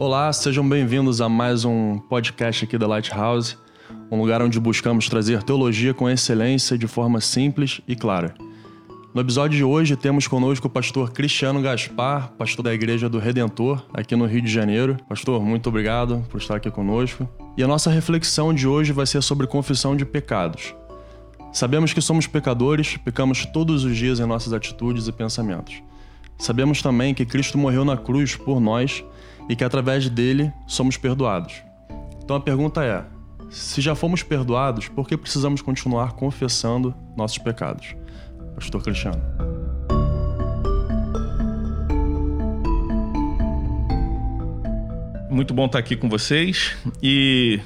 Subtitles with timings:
[0.00, 3.58] Olá, sejam bem-vindos a mais um podcast aqui da Lighthouse,
[4.08, 8.32] um lugar onde buscamos trazer teologia com excelência de forma simples e clara.
[9.12, 13.84] No episódio de hoje temos conosco o pastor Cristiano Gaspar, pastor da Igreja do Redentor,
[13.92, 14.96] aqui no Rio de Janeiro.
[15.08, 17.28] Pastor, muito obrigado por estar aqui conosco.
[17.56, 20.76] E a nossa reflexão de hoje vai ser sobre confissão de pecados.
[21.52, 25.82] Sabemos que somos pecadores, pecamos todos os dias em nossas atitudes e pensamentos.
[26.38, 29.04] Sabemos também que Cristo morreu na cruz por nós
[29.48, 31.62] e que através dele somos perdoados.
[32.22, 33.04] Então a pergunta é:
[33.50, 37.96] se já fomos perdoados, por que precisamos continuar confessando nossos pecados?
[38.54, 39.22] Pastor Cristiano.
[45.30, 47.60] Muito bom estar aqui com vocês e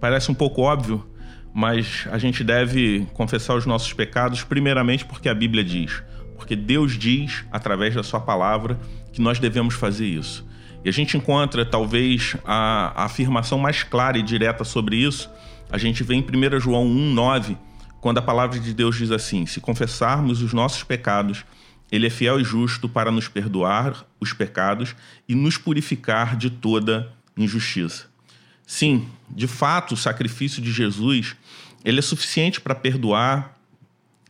[0.00, 1.04] parece um pouco óbvio,
[1.52, 6.02] mas a gente deve confessar os nossos pecados, primeiramente porque a Bíblia diz,
[6.36, 8.78] porque Deus diz, através da Sua palavra,
[9.12, 10.46] que nós devemos fazer isso.
[10.84, 15.30] E a gente encontra, talvez, a, a afirmação mais clara e direta sobre isso.
[15.70, 17.56] A gente vê em 1 João 1,9,
[18.00, 21.44] quando a palavra de Deus diz assim: Se confessarmos os nossos pecados,
[21.90, 24.94] Ele é fiel e justo para nos perdoar os pecados
[25.28, 28.06] e nos purificar de toda injustiça.
[28.66, 31.36] Sim, de fato, o sacrifício de Jesus
[31.84, 33.56] ele é suficiente para perdoar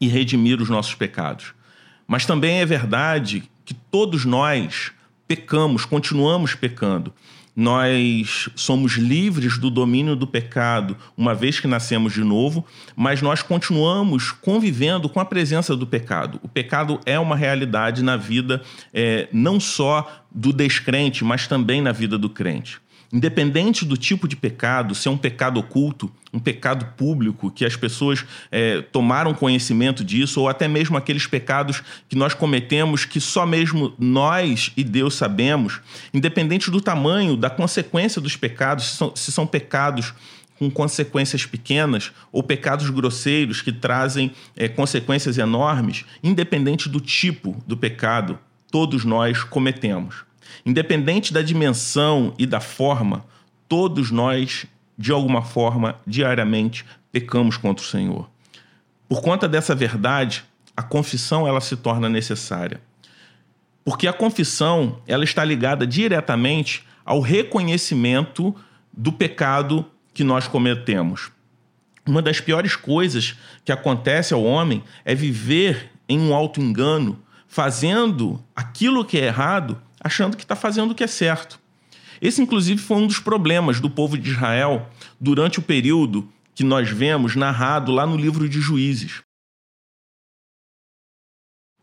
[0.00, 1.54] e redimir os nossos pecados.
[2.06, 4.92] Mas também é verdade que todos nós
[5.32, 7.10] pecamos, continuamos pecando.
[7.56, 13.42] Nós somos livres do domínio do pecado uma vez que nascemos de novo, mas nós
[13.42, 16.38] continuamos convivendo com a presença do pecado.
[16.42, 18.60] O pecado é uma realidade na vida
[18.92, 22.78] é, não só do descrente, mas também na vida do crente.
[23.12, 27.76] Independente do tipo de pecado, se é um pecado oculto, um pecado público, que as
[27.76, 33.44] pessoas é, tomaram conhecimento disso, ou até mesmo aqueles pecados que nós cometemos que só
[33.44, 35.80] mesmo nós e Deus sabemos,
[36.14, 40.14] independente do tamanho, da consequência dos pecados, se são, se são pecados
[40.58, 47.76] com consequências pequenas ou pecados grosseiros que trazem é, consequências enormes, independente do tipo do
[47.76, 48.38] pecado,
[48.70, 50.31] todos nós cometemos.
[50.64, 53.24] Independente da dimensão e da forma,
[53.68, 58.28] todos nós, de alguma forma, diariamente, pecamos contra o Senhor.
[59.08, 60.44] Por conta dessa verdade,
[60.76, 62.80] a confissão ela se torna necessária.
[63.84, 68.54] Porque a confissão ela está ligada diretamente ao reconhecimento
[68.92, 71.30] do pecado que nós cometemos.
[72.06, 79.04] Uma das piores coisas que acontece ao homem é viver em um auto-engano, fazendo aquilo
[79.04, 81.60] que é errado achando que está fazendo o que é certo.
[82.20, 84.88] Esse, inclusive, foi um dos problemas do povo de Israel
[85.20, 89.22] durante o período que nós vemos narrado lá no livro de Juízes.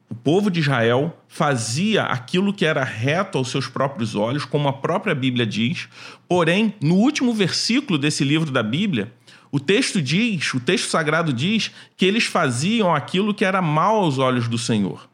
[0.10, 4.74] O povo de Israel fazia aquilo que era reto aos seus próprios olhos, como a
[4.74, 5.88] própria Bíblia diz,
[6.28, 9.14] porém, no último versículo desse livro da Bíblia,
[9.52, 14.18] o texto diz, o texto sagrado diz, que eles faziam aquilo que era mal aos
[14.18, 15.09] olhos do Senhor.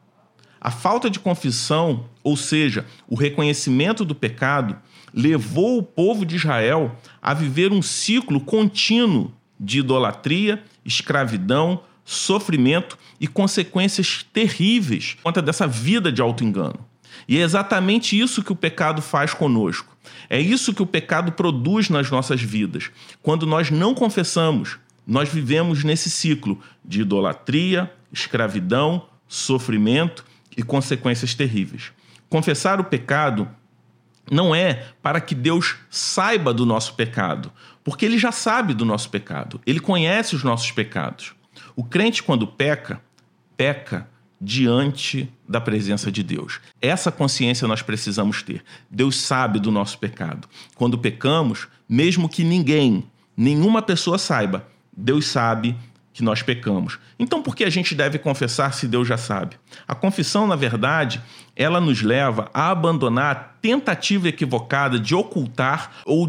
[0.60, 4.76] A falta de confissão, ou seja, o reconhecimento do pecado,
[5.12, 13.26] levou o povo de Israel a viver um ciclo contínuo de idolatria, escravidão, sofrimento e
[13.26, 16.78] consequências terríveis por conta dessa vida de auto-engano.
[17.26, 19.96] E é exatamente isso que o pecado faz conosco.
[20.28, 22.90] É isso que o pecado produz nas nossas vidas.
[23.22, 30.24] Quando nós não confessamos, nós vivemos nesse ciclo de idolatria, escravidão, sofrimento
[30.56, 31.92] e consequências terríveis.
[32.28, 33.48] Confessar o pecado
[34.30, 37.52] não é para que Deus saiba do nosso pecado,
[37.84, 41.34] porque ele já sabe do nosso pecado, ele conhece os nossos pecados.
[41.76, 43.00] O crente, quando peca,
[43.56, 44.08] peca
[44.40, 46.60] diante da presença de Deus.
[46.80, 48.62] Essa consciência nós precisamos ter.
[48.90, 50.48] Deus sabe do nosso pecado.
[50.74, 53.04] Quando pecamos, mesmo que ninguém,
[53.36, 55.76] nenhuma pessoa saiba, Deus sabe
[56.16, 56.98] que nós pecamos.
[57.18, 59.58] Então, por que a gente deve confessar se Deus já sabe?
[59.86, 61.20] A confissão, na verdade,
[61.54, 66.26] ela nos leva a abandonar a tentativa equivocada de ocultar ou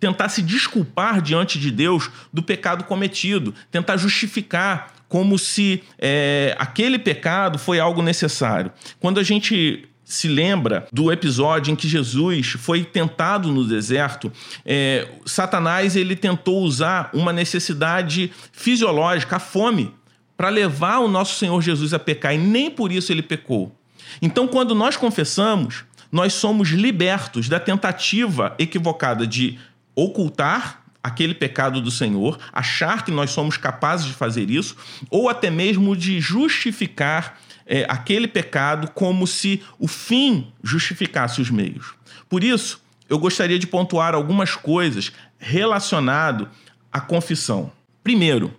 [0.00, 6.98] tentar se desculpar diante de Deus do pecado cometido, tentar justificar como se é, aquele
[6.98, 8.72] pecado foi algo necessário.
[8.98, 14.30] Quando a gente se lembra do episódio em que Jesus foi tentado no deserto,
[14.66, 19.94] é, Satanás ele tentou usar uma necessidade fisiológica, a fome,
[20.36, 23.72] para levar o nosso Senhor Jesus a pecar, e nem por isso ele pecou.
[24.20, 29.60] Então, quando nós confessamos, nós somos libertos da tentativa equivocada de
[29.94, 34.76] ocultar aquele pecado do Senhor, achar que nós somos capazes de fazer isso,
[35.08, 37.38] ou até mesmo de justificar
[37.70, 41.94] é, aquele pecado como se o fim justificasse os meios.
[42.28, 46.48] Por isso, eu gostaria de pontuar algumas coisas relacionado
[46.92, 47.70] à confissão.
[48.02, 48.52] Primeiro,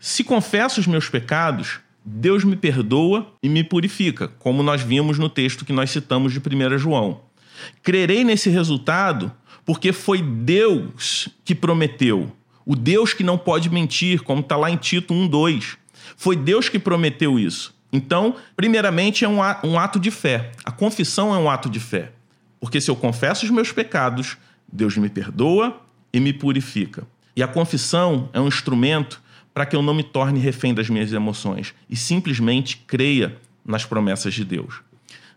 [0.00, 5.28] se confesso os meus pecados, Deus me perdoa e me purifica, como nós vimos no
[5.28, 7.20] texto que nós citamos de 1 João.
[7.84, 9.32] Crerei nesse resultado
[9.64, 12.32] porque foi Deus que prometeu.
[12.66, 15.76] O Deus que não pode mentir, como está lá em Tito 1,2.
[16.16, 17.77] Foi Deus que prometeu isso.
[17.92, 20.52] Então, primeiramente, é um ato de fé.
[20.64, 22.12] A confissão é um ato de fé.
[22.60, 24.36] Porque se eu confesso os meus pecados,
[24.70, 25.80] Deus me perdoa
[26.12, 27.06] e me purifica.
[27.34, 29.22] E a confissão é um instrumento
[29.54, 34.34] para que eu não me torne refém das minhas emoções e simplesmente creia nas promessas
[34.34, 34.80] de Deus.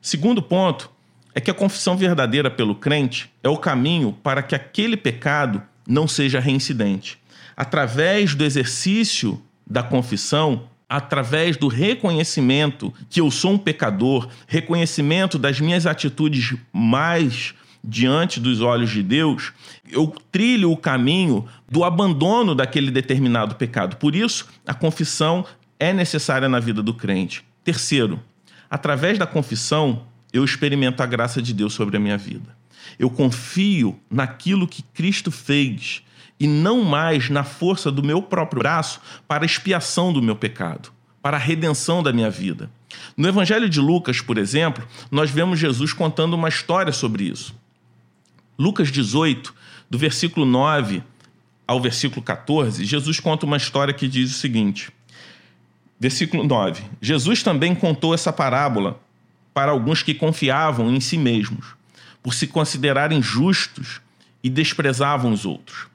[0.01, 0.91] Segundo ponto
[1.33, 6.07] é que a confissão verdadeira pelo crente é o caminho para que aquele pecado não
[6.07, 7.19] seja reincidente.
[7.55, 15.57] Através do exercício da confissão, através do reconhecimento que eu sou um pecador, reconhecimento das
[15.57, 19.53] minhas atitudes mais diante dos olhos de Deus,
[19.89, 23.95] eu trilho o caminho do abandono daquele determinado pecado.
[23.95, 25.45] Por isso, a confissão
[25.79, 27.41] é necessária na vida do crente.
[27.63, 28.19] Terceiro,
[28.69, 30.03] através da confissão,
[30.33, 32.53] eu experimento a graça de Deus sobre a minha vida.
[32.99, 36.03] Eu confio naquilo que Cristo fez
[36.41, 40.91] e não mais na força do meu próprio braço para expiação do meu pecado,
[41.21, 42.67] para a redenção da minha vida.
[43.15, 47.53] No Evangelho de Lucas, por exemplo, nós vemos Jesus contando uma história sobre isso.
[48.57, 49.53] Lucas 18,
[49.87, 51.03] do versículo 9
[51.67, 54.91] ao versículo 14, Jesus conta uma história que diz o seguinte:
[55.99, 58.99] Versículo 9: Jesus também contou essa parábola
[59.53, 61.75] para alguns que confiavam em si mesmos,
[62.23, 64.01] por se considerarem justos
[64.43, 65.90] e desprezavam os outros.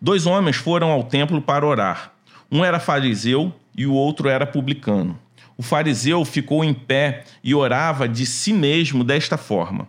[0.00, 2.12] Dois homens foram ao templo para orar.
[2.50, 5.18] Um era fariseu e o outro era publicano.
[5.56, 9.88] O fariseu ficou em pé e orava de si mesmo desta forma: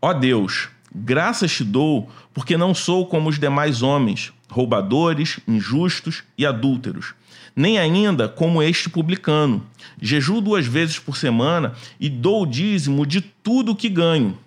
[0.00, 6.46] Ó Deus, graças te dou, porque não sou como os demais homens, roubadores, injustos e
[6.46, 7.14] adúlteros,
[7.54, 9.66] nem ainda como este publicano.
[10.00, 14.38] Jejuo duas vezes por semana e dou o dízimo de tudo o que ganho.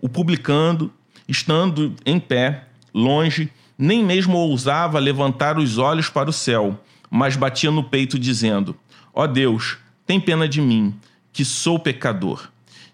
[0.00, 0.90] O publicano,
[1.28, 2.64] estando em pé,
[2.94, 8.76] longe, nem mesmo ousava levantar os olhos para o céu, mas batia no peito, dizendo:
[9.14, 10.94] Ó oh Deus, tem pena de mim,
[11.32, 12.50] que sou pecador.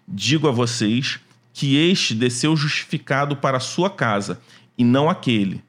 [0.07, 1.19] Digo a vocês
[1.51, 4.39] que este desceu justificado para a sua casa,
[4.77, 5.63] e não aquele,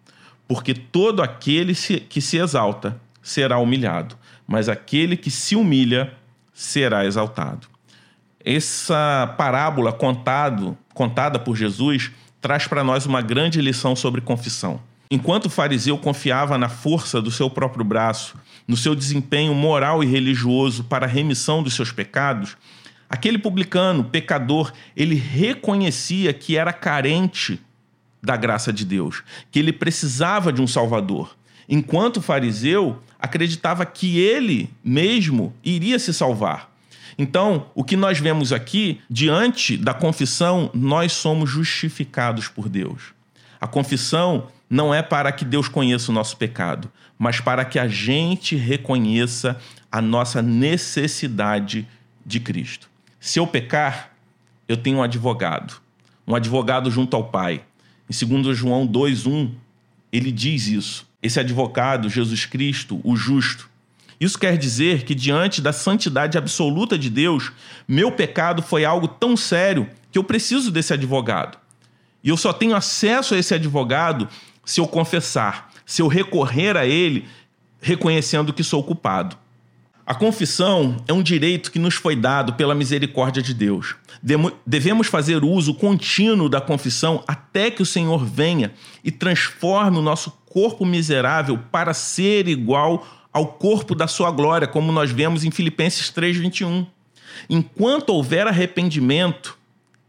[0.46, 4.16] porque todo aquele que se exalta será humilhado,
[4.46, 6.12] mas aquele que se humilha
[6.52, 7.68] será exaltado.
[8.44, 14.80] Essa parábola contado, contada por Jesus traz para nós uma grande lição sobre confissão.
[15.10, 18.36] Enquanto o fariseu confiava na força do seu próprio braço,
[18.66, 22.56] no seu desempenho moral e religioso para a remissão dos seus pecados,
[23.08, 27.60] aquele publicano, pecador, ele reconhecia que era carente
[28.20, 29.22] da graça de Deus,
[29.52, 31.36] que ele precisava de um Salvador.
[31.68, 36.70] Enquanto o fariseu acreditava que ele mesmo iria se salvar.
[37.18, 43.14] Então, o que nós vemos aqui, diante da confissão, nós somos justificados por Deus.
[43.60, 47.88] A confissão não é para que Deus conheça o nosso pecado, mas para que a
[47.88, 49.58] gente reconheça
[49.90, 51.86] a nossa necessidade
[52.24, 52.88] de Cristo.
[53.20, 54.12] Se eu pecar,
[54.68, 55.74] eu tenho um advogado,
[56.26, 57.62] um advogado junto ao Pai.
[58.10, 59.52] Em 2 João 2:1,
[60.12, 61.06] ele diz isso.
[61.22, 63.68] Esse advogado, Jesus Cristo, o justo.
[64.20, 67.52] Isso quer dizer que diante da santidade absoluta de Deus,
[67.86, 71.58] meu pecado foi algo tão sério que eu preciso desse advogado.
[72.24, 74.28] E eu só tenho acesso a esse advogado
[74.66, 77.24] se eu confessar, se eu recorrer a ele
[77.80, 79.36] reconhecendo que sou culpado.
[80.04, 83.96] A confissão é um direito que nos foi dado pela misericórdia de Deus.
[84.64, 90.32] Devemos fazer uso contínuo da confissão até que o Senhor venha e transforme o nosso
[90.46, 96.10] corpo miserável para ser igual ao corpo da sua glória, como nós vemos em Filipenses
[96.10, 96.86] 3:21.
[97.50, 99.58] Enquanto houver arrependimento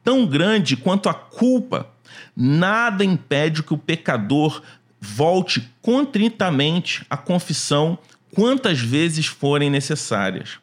[0.04, 1.90] tão grande quanto a culpa
[2.36, 4.62] nada impede que o pecador
[5.00, 7.98] volte contritamente à confissão
[8.34, 10.60] quantas vezes forem necessárias.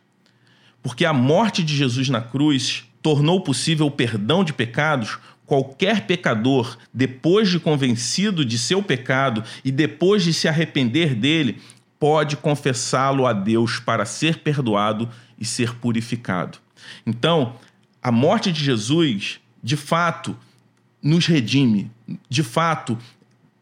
[0.83, 6.77] Porque a morte de Jesus na cruz tornou possível o perdão de pecados, qualquer pecador,
[6.93, 11.61] depois de convencido de seu pecado e depois de se arrepender dele,
[11.99, 15.09] pode confessá-lo a Deus para ser perdoado
[15.39, 16.59] e ser purificado.
[17.07, 17.57] Então,
[18.03, 20.37] a morte de Jesus, de fato,
[21.05, 21.91] nos redime,
[22.31, 22.97] de fato,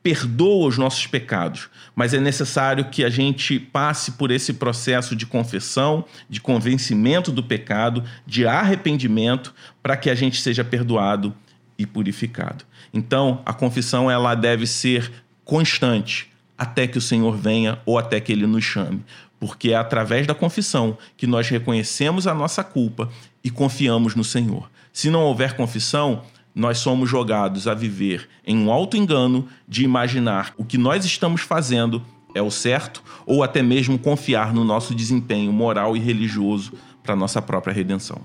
[0.01, 5.27] perdoa os nossos pecados, mas é necessário que a gente passe por esse processo de
[5.27, 11.35] confissão, de convencimento do pecado, de arrependimento, para que a gente seja perdoado
[11.77, 12.65] e purificado.
[12.95, 15.11] Então, a confissão ela deve ser
[15.45, 19.05] constante até que o Senhor venha ou até que ele nos chame,
[19.41, 23.11] porque é através da confissão que nós reconhecemos a nossa culpa
[23.43, 24.71] e confiamos no Senhor.
[24.93, 26.23] Se não houver confissão,
[26.55, 31.41] nós somos jogados a viver em um alto engano de imaginar o que nós estamos
[31.41, 32.03] fazendo
[32.35, 37.43] é o certo ou até mesmo confiar no nosso desempenho moral e religioso para nossa
[37.43, 38.21] própria redenção.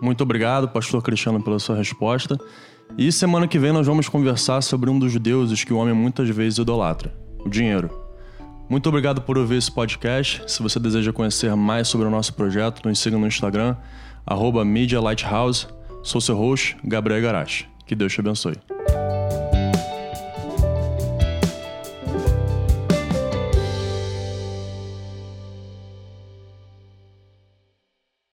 [0.00, 2.36] Muito obrigado, pastor Cristiano, pela sua resposta.
[2.98, 6.28] E semana que vem nós vamos conversar sobre um dos deuses que o homem muitas
[6.28, 7.14] vezes idolatra,
[7.44, 7.90] o dinheiro.
[8.68, 10.42] Muito obrigado por ouvir esse podcast.
[10.46, 13.76] Se você deseja conhecer mais sobre o nosso projeto, nos siga no Instagram,
[14.26, 15.68] arroba Media Lighthouse.
[16.02, 17.66] Sou seu host, Gabriel Garache.
[17.86, 18.56] Que Deus te abençoe.